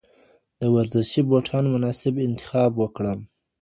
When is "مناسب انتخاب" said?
1.75-2.71